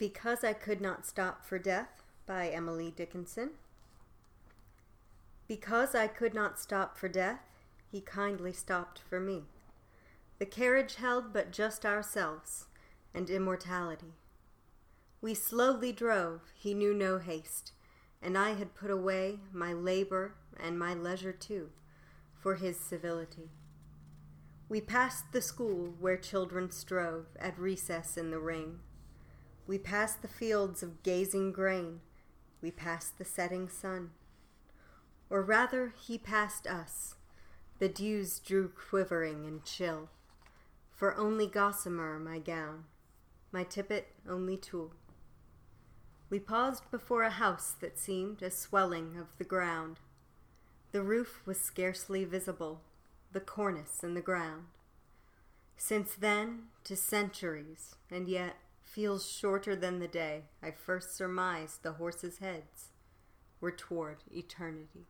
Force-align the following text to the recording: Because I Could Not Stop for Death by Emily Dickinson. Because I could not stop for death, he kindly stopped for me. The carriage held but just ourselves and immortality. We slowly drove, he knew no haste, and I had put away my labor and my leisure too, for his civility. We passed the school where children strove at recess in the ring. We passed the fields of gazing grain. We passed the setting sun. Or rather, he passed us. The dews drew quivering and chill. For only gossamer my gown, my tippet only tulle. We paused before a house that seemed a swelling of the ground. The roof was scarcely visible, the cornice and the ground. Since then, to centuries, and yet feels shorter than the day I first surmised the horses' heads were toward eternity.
Because 0.00 0.42
I 0.44 0.54
Could 0.54 0.80
Not 0.80 1.04
Stop 1.04 1.44
for 1.44 1.58
Death 1.58 2.02
by 2.24 2.48
Emily 2.48 2.90
Dickinson. 2.90 3.50
Because 5.46 5.94
I 5.94 6.06
could 6.06 6.32
not 6.32 6.58
stop 6.58 6.96
for 6.96 7.06
death, 7.06 7.42
he 7.86 8.00
kindly 8.00 8.54
stopped 8.54 8.98
for 8.98 9.20
me. 9.20 9.42
The 10.38 10.46
carriage 10.46 10.94
held 10.94 11.34
but 11.34 11.52
just 11.52 11.84
ourselves 11.84 12.64
and 13.12 13.28
immortality. 13.28 14.14
We 15.20 15.34
slowly 15.34 15.92
drove, 15.92 16.40
he 16.54 16.72
knew 16.72 16.94
no 16.94 17.18
haste, 17.18 17.72
and 18.22 18.38
I 18.38 18.54
had 18.54 18.74
put 18.74 18.90
away 18.90 19.40
my 19.52 19.74
labor 19.74 20.32
and 20.58 20.78
my 20.78 20.94
leisure 20.94 21.32
too, 21.32 21.68
for 22.32 22.54
his 22.54 22.80
civility. 22.80 23.50
We 24.66 24.80
passed 24.80 25.32
the 25.32 25.42
school 25.42 25.92
where 26.00 26.16
children 26.16 26.70
strove 26.70 27.26
at 27.38 27.58
recess 27.58 28.16
in 28.16 28.30
the 28.30 28.40
ring. 28.40 28.78
We 29.70 29.78
passed 29.78 30.20
the 30.20 30.26
fields 30.26 30.82
of 30.82 31.04
gazing 31.04 31.52
grain. 31.52 32.00
We 32.60 32.72
passed 32.72 33.18
the 33.18 33.24
setting 33.24 33.68
sun. 33.68 34.10
Or 35.30 35.42
rather, 35.42 35.94
he 35.96 36.18
passed 36.18 36.66
us. 36.66 37.14
The 37.78 37.88
dews 37.88 38.40
drew 38.40 38.70
quivering 38.70 39.46
and 39.46 39.64
chill. 39.64 40.08
For 40.92 41.16
only 41.16 41.46
gossamer 41.46 42.18
my 42.18 42.40
gown, 42.40 42.86
my 43.52 43.62
tippet 43.62 44.08
only 44.28 44.56
tulle. 44.56 44.90
We 46.30 46.40
paused 46.40 46.90
before 46.90 47.22
a 47.22 47.30
house 47.30 47.72
that 47.80 47.96
seemed 47.96 48.42
a 48.42 48.50
swelling 48.50 49.16
of 49.16 49.28
the 49.38 49.44
ground. 49.44 50.00
The 50.90 51.02
roof 51.02 51.42
was 51.46 51.60
scarcely 51.60 52.24
visible, 52.24 52.80
the 53.30 53.38
cornice 53.38 54.02
and 54.02 54.16
the 54.16 54.20
ground. 54.20 54.64
Since 55.76 56.16
then, 56.16 56.62
to 56.82 56.96
centuries, 56.96 57.94
and 58.10 58.28
yet 58.28 58.56
feels 58.92 59.30
shorter 59.30 59.76
than 59.76 60.00
the 60.00 60.08
day 60.08 60.42
I 60.62 60.72
first 60.72 61.16
surmised 61.16 61.82
the 61.82 61.92
horses' 61.92 62.38
heads 62.38 62.88
were 63.60 63.70
toward 63.70 64.24
eternity. 64.30 65.06